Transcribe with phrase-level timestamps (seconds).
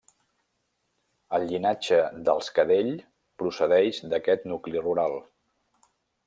[1.37, 1.99] El llinatge
[2.29, 2.89] dels Cadell
[3.43, 5.21] procedeix d'aquest nucli rural.